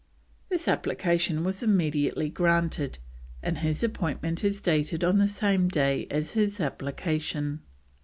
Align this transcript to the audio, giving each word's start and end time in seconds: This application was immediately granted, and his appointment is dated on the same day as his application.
This 0.49 0.67
application 0.67 1.43
was 1.43 1.61
immediately 1.61 2.27
granted, 2.27 2.97
and 3.43 3.59
his 3.59 3.83
appointment 3.83 4.43
is 4.43 4.59
dated 4.59 5.03
on 5.03 5.19
the 5.19 5.27
same 5.27 5.67
day 5.67 6.07
as 6.09 6.31
his 6.31 6.59
application. 6.59 7.61